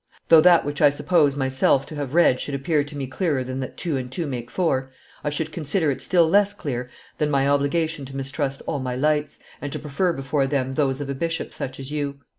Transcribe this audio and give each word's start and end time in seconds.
Though 0.29 0.41
that 0.41 0.65
which 0.65 0.81
I 0.81 0.89
suppose 0.89 1.35
myself 1.35 1.85
to 1.85 1.95
have 1.95 2.15
read 2.15 2.39
should 2.39 2.55
appear 2.55 2.83
to 2.83 2.95
me 2.97 3.05
clearer 3.05 3.43
than 3.43 3.59
that 3.59 3.77
two 3.77 3.97
and 3.97 4.11
two 4.11 4.25
make 4.25 4.49
four, 4.49 4.91
I 5.23 5.29
should 5.29 5.51
consider 5.51 5.91
it 5.91 6.01
still 6.01 6.27
less 6.27 6.55
clear 6.55 6.89
than 7.19 7.29
my 7.29 7.47
obligation 7.47 8.05
to 8.05 8.15
mistrust 8.15 8.63
all 8.65 8.79
my 8.79 8.95
lights, 8.95 9.37
and 9.61 9.71
to 9.71 9.77
prefer 9.77 10.11
before 10.11 10.47
them 10.47 10.73
those 10.73 11.01
of 11.01 11.09
a 11.11 11.13
bishop 11.13 11.53
such 11.53 11.79
as 11.79 11.91
you. 11.91 12.17